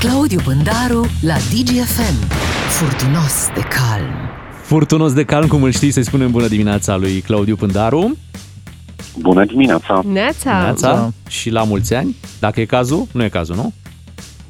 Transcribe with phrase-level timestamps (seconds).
[0.00, 2.28] Claudiu Bândaru la DGFM.
[2.68, 4.14] Furtunos de calm.
[4.62, 8.16] Furtunos de calm, cum îl știi, să-i spunem bună dimineața lui Claudiu Pândaru.
[9.18, 10.02] Bună dimineața!
[10.06, 10.62] Neața!
[10.62, 11.12] Neața.
[11.28, 13.72] Și la mulți ani, dacă e cazul, nu e cazul, nu?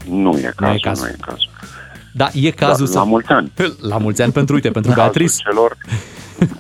[0.09, 1.05] Nu e cazul, nu e cazul.
[1.05, 1.51] Nu e cazul.
[2.13, 2.99] Da, e cazul da, să...
[2.99, 3.53] La mulți ani.
[3.91, 5.35] La mulți ani pentru, uite, pentru Beatrice.
[5.37, 5.77] celor...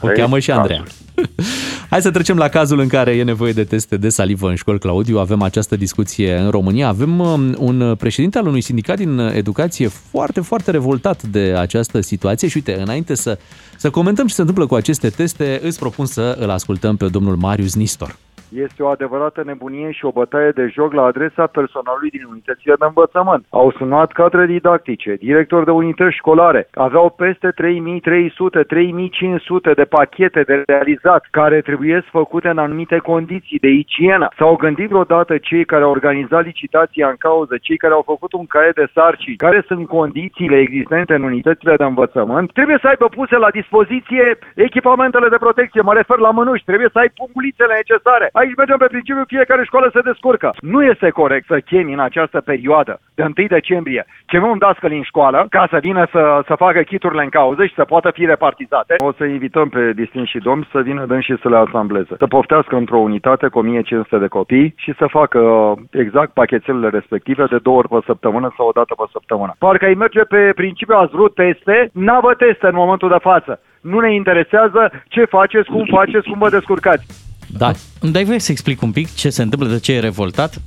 [0.00, 0.82] O cheamă și Andreea.
[1.90, 4.78] Hai să trecem la cazul în care e nevoie de teste de salivă în școli,
[4.78, 5.18] Claudiu.
[5.18, 6.88] Avem această discuție în România.
[6.88, 12.48] Avem um, un președinte al unui sindicat din educație foarte, foarte revoltat de această situație
[12.48, 13.38] și uite, înainte să,
[13.76, 17.36] să comentăm ce se întâmplă cu aceste teste, îți propun să îl ascultăm pe domnul
[17.36, 18.16] Marius Nistor.
[18.54, 22.84] Este o adevărată nebunie și o bătaie de joc la adresa personalului din unitățile de
[22.84, 23.44] învățământ.
[23.50, 30.62] Au sunat cadre didactice, directori de unități școlare, aveau peste 3300, 3500 de pachete de
[30.66, 34.28] realizat care trebuie făcute în anumite condiții de igienă.
[34.38, 38.46] S-au gândit vreodată cei care au organizat licitația în cauză, cei care au făcut un
[38.46, 43.36] caiet de sarcini, care sunt condițiile existente în unitățile de învățământ, trebuie să aibă puse
[43.36, 48.56] la dispoziție echipamentele de protecție, mă refer la mânuși, trebuie să ai pungulițele necesare, Aici
[48.56, 50.48] mergem pe principiu, fiecare școală se descurcă.
[50.60, 55.02] Nu este corect să chemi în această perioadă de 1 decembrie, chemi un dascăl în
[55.02, 58.94] școală ca să vină să, să facă chiturile în cauză și să poată fi repartizate.
[58.98, 62.14] O să invităm pe distinși domni să vină dâns și să le asambleze.
[62.18, 65.40] Să poftească într-o unitate cu 1500 de copii și să facă
[65.90, 69.54] exact pachetelele respective de două ori pe săptămână sau o dată pe săptămână.
[69.58, 73.60] Parcă ai merge pe principiu, ați vrut teste, n-avă teste în momentul de față.
[73.80, 77.29] Nu ne interesează ce faceți, cum faceți, cum vă descurcați.
[77.56, 77.72] Da.
[78.00, 80.60] Îmi dai voie să explic un pic ce se întâmplă, de ce e revoltat?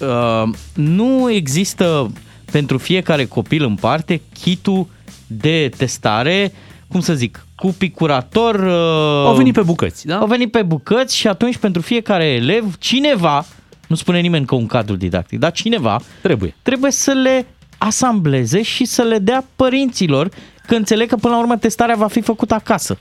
[0.00, 2.12] Uh, nu există
[2.50, 4.86] pentru fiecare copil în parte kitul
[5.26, 6.52] de testare,
[6.88, 8.54] cum să zic, cu picurator.
[8.54, 10.18] Uh, au venit pe bucăți, da?
[10.18, 13.44] Au venit pe bucăți și atunci pentru fiecare elev, cineva,
[13.86, 17.46] nu spune nimeni că un cadru didactic, dar cineva trebuie, trebuie să le
[17.78, 20.28] asambleze și să le dea părinților,
[20.66, 22.98] că înțeleg că până la urmă testarea va fi făcută acasă.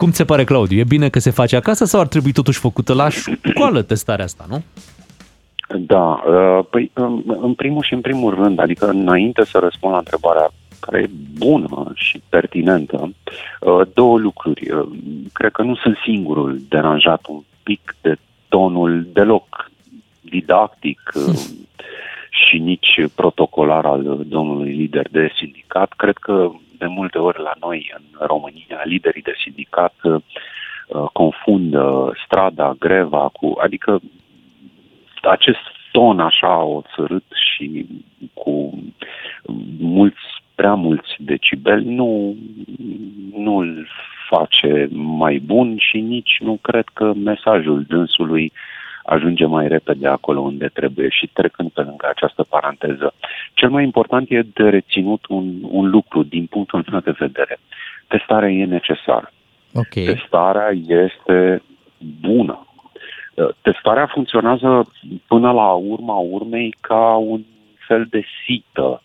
[0.00, 0.78] Cum ți se pare, Claudiu?
[0.78, 4.44] E bine că se face acasă sau ar trebui totuși făcută la școală testarea asta,
[4.48, 4.62] nu?
[5.78, 6.90] Da, uh, păi
[7.24, 10.50] în primul și în primul rând, adică înainte să răspund la întrebarea
[10.80, 13.12] care e bună și pertinentă,
[13.60, 14.70] uh, două lucruri.
[14.70, 14.88] Uh,
[15.32, 18.16] cred că nu sunt singurul deranjat un pic de
[18.48, 19.70] tonul deloc
[20.20, 21.00] didactic
[22.30, 25.92] și nici protocolar al domnului lider de sindicat.
[25.96, 30.22] Cred că de multe ori la noi în România, liderii de sindicat uh,
[31.12, 34.00] confundă strada, greva cu, adică
[35.22, 37.86] acest ton așa oțărât și
[38.34, 38.78] cu
[39.78, 40.20] mulți,
[40.54, 42.36] prea mulți decibeli nu,
[43.36, 43.86] nu îl
[44.28, 48.79] face mai bun și nici nu cred că mesajul dânsului uh,
[49.14, 53.14] ajunge mai repede acolo unde trebuie și trecând pe lângă această paranteză.
[53.54, 57.58] Cel mai important e de reținut un, un lucru din punctul meu de vedere.
[58.08, 59.32] Testarea e necesară.
[59.74, 60.04] Okay.
[60.04, 61.62] Testarea este
[62.20, 62.66] bună.
[63.62, 64.90] Testarea funcționează
[65.26, 67.40] până la urma urmei ca un
[67.86, 69.02] fel de sită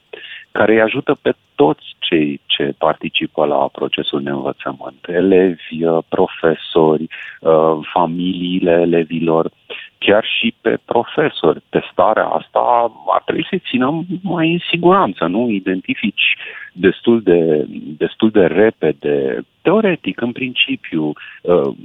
[0.52, 5.80] care îi ajută pe toți cei ce participă la procesul de învățământ, elevi,
[6.10, 7.08] profesori,
[7.94, 9.52] familiile elevilor,
[10.06, 11.64] chiar și pe profesori.
[11.70, 15.50] Testarea asta ar trebui să țină mai în siguranță, nu?
[15.50, 16.36] Identifici
[16.74, 17.66] destul de,
[17.98, 21.14] destul de repede, teoretic, în principiu,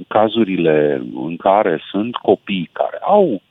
[0.07, 3.41] cazurile în care sunt copii care au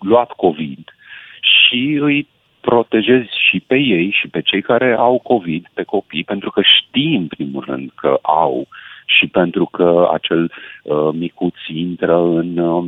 [0.00, 0.94] luat COVID
[1.40, 2.28] și îi
[2.60, 7.16] protejezi și pe ei și pe cei care au COVID, pe copii, pentru că știi
[7.16, 8.68] în primul rând că au
[9.06, 12.84] și pentru că acel uh, micuț intră în uh,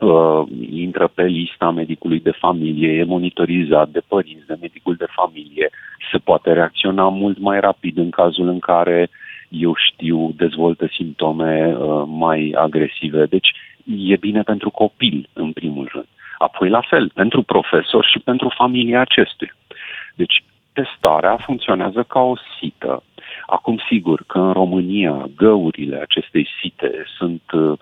[0.00, 5.70] uh, intră pe lista medicului de familie, e monitorizat de părinți, de medicul de familie,
[6.12, 9.10] se poate reacționa mult mai rapid în cazul în care
[9.48, 13.26] eu știu, dezvoltă simptome uh, mai agresive.
[13.26, 13.52] Deci
[13.98, 16.06] e bine pentru copil, în primul rând.
[16.38, 19.56] Apoi la fel, pentru profesor și pentru familia acestuia.
[20.14, 23.02] Deci testarea funcționează ca o sită.
[23.46, 27.78] Acum, sigur că în România găurile acestei site sunt uh,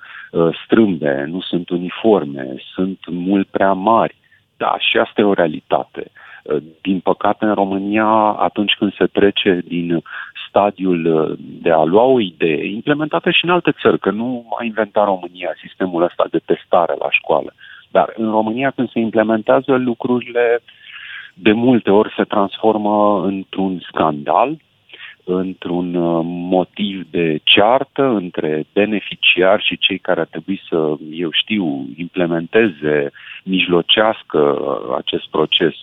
[0.64, 4.16] strâmbe, nu sunt uniforme, sunt mult prea mari.
[4.56, 6.10] Da, și asta e o realitate.
[6.42, 8.06] Uh, din păcate, în România,
[8.38, 10.02] atunci când se trece din
[10.48, 14.64] stadiul uh, de a lua o idee, implementată și în alte țări, că nu a
[14.64, 17.54] inventat România sistemul ăsta de testare la școală,
[17.90, 20.62] dar în România, când se implementează lucrurile,
[21.40, 24.56] de multe ori se transformă într-un scandal,
[25.24, 31.86] într-un uh, motiv de ceartă între beneficiari și cei care ar trebui să, eu știu,
[31.96, 33.10] implementeze,
[33.44, 35.74] mijlocească uh, acest proces.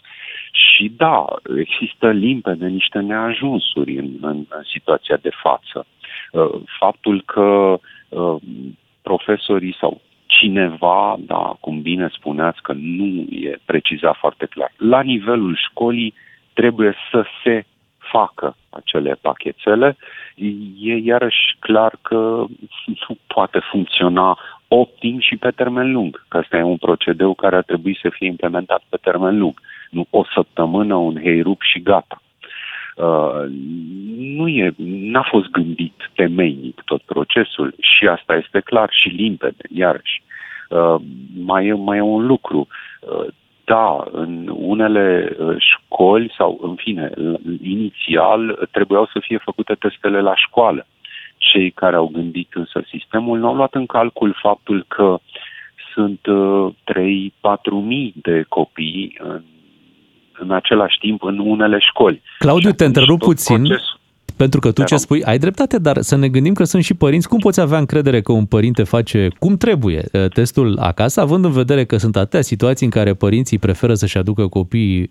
[0.51, 1.25] și da,
[1.57, 5.85] există limpede niște neajunsuri în, în, în situația de față.
[6.31, 7.79] Uh, faptul că
[8.09, 8.35] uh,
[9.01, 10.01] profesorii sau
[10.45, 16.13] cineva, da, cum bine spuneați că nu e precizat foarte clar, la nivelul școlii
[16.53, 17.65] trebuie să se
[17.97, 19.97] facă acele pachetele,
[20.81, 22.45] e iarăși clar că
[22.85, 24.37] nu poate funcționa
[24.67, 28.27] optim și pe termen lung, că asta e un procedeu care ar trebui să fie
[28.27, 32.21] implementat pe termen lung, nu o săptămână, un heirup și gata.
[32.95, 33.43] Uh,
[34.37, 40.23] nu e, n-a fost gândit temeinic tot procesul și asta este clar și limpede, iarăși.
[40.69, 40.95] Uh,
[41.45, 42.67] mai, e, mai e un lucru.
[42.99, 43.25] Uh,
[43.63, 47.11] da, în unele uh, școli sau, în fine,
[47.63, 50.87] inițial trebuiau să fie făcute testele la școală.
[51.37, 55.17] Cei care au gândit însă sistemul nu au luat în calcul faptul că
[55.93, 56.23] sunt 3-4
[57.71, 59.41] mii de copii în,
[60.39, 62.21] în același timp în unele școli.
[62.37, 63.63] Claudiu, te întrerup puțin.
[63.63, 63.94] Procesul,
[64.35, 67.27] pentru că tu ce spui, ai dreptate, dar să ne gândim că sunt și părinți.
[67.27, 71.51] Cum poți avea încredere că un părinte face cum trebuie uh, testul acasă, având în
[71.51, 75.09] vedere că sunt atâtea situații în care părinții preferă să-și aducă copiii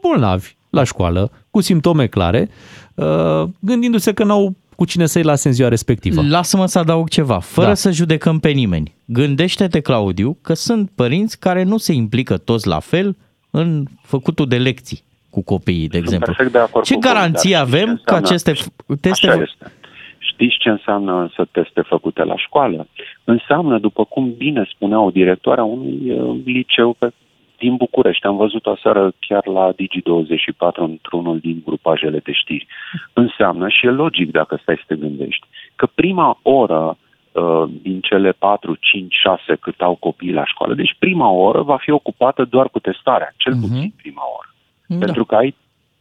[0.00, 2.48] bolnavi la școală, cu simptome clare,
[2.94, 6.22] uh, gândindu-se că n-au cu cine să-i lase în ziua respectivă.
[6.22, 7.74] Lasă-mă să adaug ceva, fără da.
[7.74, 8.94] să judecăm pe nimeni.
[9.04, 13.16] Gândește-te, Claudiu, că sunt părinți care nu se implică toți la fel
[13.50, 15.04] în făcutul de lecții
[15.36, 16.48] cu copiii, de exemplu.
[16.50, 18.52] de acord ce garanție avem că aceste
[19.00, 19.28] teste...
[19.28, 19.72] Așa este.
[20.18, 22.86] Știți ce înseamnă să teste făcute la școală?
[23.24, 27.12] Înseamnă, după cum bine spunea o directoare a unui uh, liceu pe,
[27.58, 32.66] din București, am văzut o seară chiar la Digi24 într-unul din grupajele de știri.
[33.12, 35.46] Înseamnă, și e logic dacă stai să te gândești,
[35.76, 36.96] că prima oră
[37.32, 41.76] uh, din cele 4, 5, 6 cât au copii la școală, deci prima oră va
[41.76, 43.60] fi ocupată doar cu testarea, cel uh-huh.
[43.60, 44.50] puțin prima oră.
[44.86, 45.04] Da.
[45.04, 45.54] Pentru că ai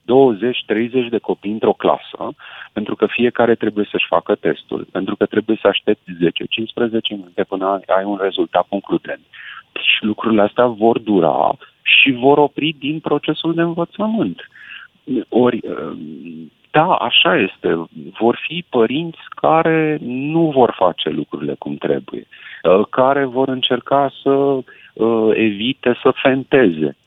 [0.06, 2.36] 20-30 de copii într-o clasă,
[2.74, 6.16] pentru că fiecare trebuie să-și facă testul, pentru că trebuie să aștepți 10-15
[7.10, 9.22] minute până ai un rezultat concludent.
[9.74, 14.50] Și lucrurile astea vor dura și vor opri din procesul de învățământ.
[15.30, 15.60] Ori,
[16.72, 17.88] da, așa este.
[18.20, 22.28] Vor fi părinți care nu vor face lucrurile cum trebuie,
[22.90, 27.05] care vor încerca să uh, evite să fenteze Uh,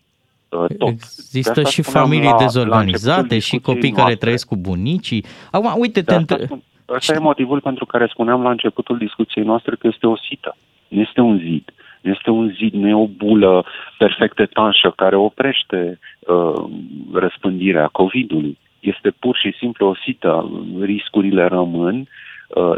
[0.49, 0.89] tot.
[0.89, 4.03] Există de și familii la, dezorganizate la și copii noastre.
[4.03, 5.25] care trăiesc cu bunicii.
[5.51, 6.49] Acum, uite, te între...
[6.87, 10.57] Asta e motivul pentru care spuneam la începutul discuției noastre că este o sită,
[10.89, 11.73] nu este un zid.
[12.01, 13.65] Nu este un zid, nu e o bulă
[13.99, 16.65] perfect etanșă care oprește uh,
[17.13, 18.59] răspândirea COVID-ului.
[18.81, 22.09] Este pur și simplu o sită, riscurile rămân,
[22.49, 22.77] uh,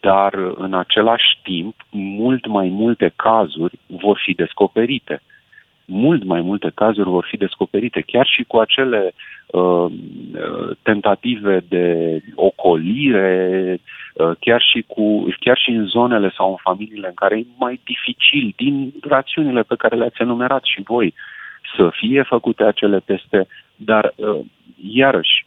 [0.00, 5.22] dar în același timp, mult mai multe cazuri vor fi descoperite.
[5.22, 5.37] Uh,
[5.90, 9.12] mult mai multe cazuri vor fi descoperite, chiar și cu acele
[9.46, 9.86] uh,
[10.82, 13.80] tentative de ocolire,
[14.14, 17.80] uh, chiar, și cu, chiar și în zonele sau în familiile în care e mai
[17.84, 21.14] dificil, din rațiunile pe care le-ați enumerat și voi,
[21.76, 23.46] să fie făcute acele teste,
[23.76, 24.38] dar uh,
[24.82, 25.46] iarăși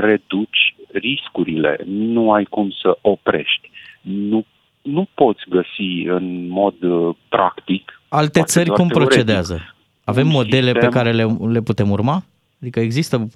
[0.00, 3.70] reduci riscurile, nu ai cum să oprești.
[4.00, 4.44] Nu,
[4.82, 9.08] nu poți găsi în mod uh, practic Alte țări cum teoretic.
[9.08, 9.74] procedează?
[10.04, 10.80] Avem modele sistem...
[10.80, 12.22] pe care le, le putem urma?
[12.60, 13.28] Adică există,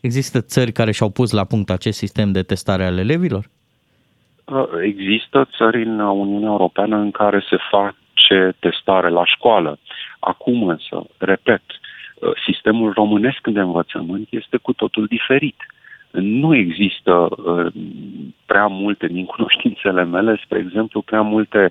[0.00, 3.44] există țări care și-au pus la punct acest sistem de testare al elevilor?
[4.44, 9.78] Uh, există țări în Uniunea Europeană în care se face testare la școală.
[10.18, 15.56] Acum însă, repet, uh, sistemul românesc de învățământ este cu totul diferit.
[16.10, 17.66] Nu există uh,
[18.46, 21.70] prea multe, din cunoștințele mele, spre exemplu, prea multe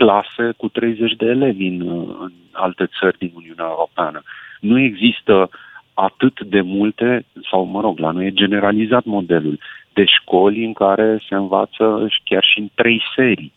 [0.00, 1.80] clase cu 30 de elevi în,
[2.20, 4.22] în alte țări din Uniunea Europeană.
[4.60, 5.50] Nu există
[5.94, 9.58] atât de multe, sau mă rog, la noi e generalizat modelul,
[9.92, 13.52] de școli în care se învață chiar și în trei serii.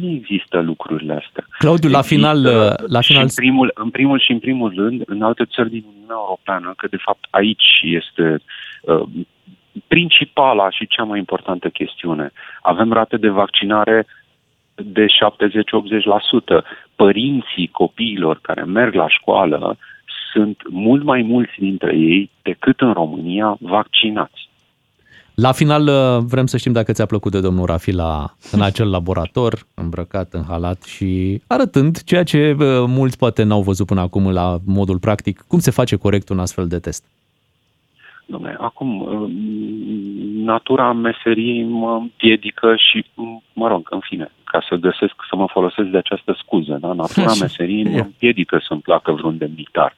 [0.00, 1.44] nu există lucrurile astea.
[1.58, 2.42] Claudiu, la final...
[2.86, 3.22] La final...
[3.22, 6.86] în, primul, în primul și în primul rând, în alte țări din Uniunea Europeană, că
[6.90, 8.40] de fapt aici este
[8.82, 9.02] uh,
[9.86, 12.32] principala și cea mai importantă chestiune.
[12.62, 14.06] Avem rate de vaccinare
[14.84, 15.06] de 70-80%.
[16.96, 19.76] Părinții copiilor care merg la școală
[20.32, 24.48] sunt mult mai mulți dintre ei decât în România vaccinați.
[25.34, 28.90] La final uh, vrem să știm dacă ți-a plăcut de domnul Rafi la, în acel
[28.90, 34.32] laborator, îmbrăcat în halat și arătând ceea ce uh, mulți poate n-au văzut până acum
[34.32, 37.04] la modul practic, cum se face corect un astfel de test.
[38.26, 39.30] Dom'le, acum, uh,
[40.44, 43.04] natura meseriei mă împiedică și,
[43.52, 46.92] mă rog, în fine, ca să găsesc, să mă folosesc de această scuză, da?
[46.92, 49.94] Natura meseriei mă împiedică să-mi placă vreun demnitar.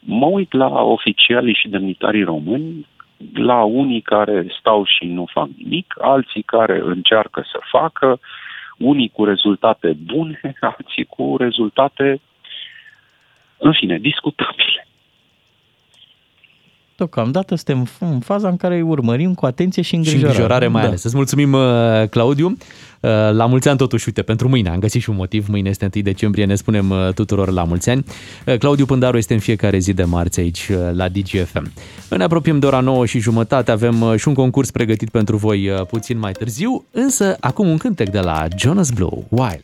[0.00, 2.86] Mă uit la oficialii și demnitarii români,
[3.34, 8.20] la unii care stau și nu fac nimic, alții care încearcă să facă,
[8.78, 10.40] unii cu rezultate bune,
[10.76, 12.20] alții cu rezultate,
[13.58, 14.86] în fine, discutabile.
[16.96, 20.24] Deocamdată suntem în faza în care îi urmărim cu atenție și îngrijorare.
[20.24, 20.88] Și îngrijorare mai da.
[20.88, 21.02] ales.
[21.02, 22.46] Îți mulțumim, uh, Claudiu.
[22.46, 24.68] Uh, la mulți ani totuși, uite, pentru mâine.
[24.68, 25.48] Am găsit și un motiv.
[25.48, 28.04] Mâine este 1 decembrie, ne spunem uh, tuturor la mulți ani.
[28.58, 31.72] Claudiu Pândaru este în fiecare zi de marți aici la DGFM.
[32.08, 33.70] Ne apropiem de ora 9 și jumătate.
[33.70, 38.20] Avem și un concurs pregătit pentru voi puțin mai târziu, însă acum un cântec de
[38.20, 39.62] la Jonas Blue, Wild.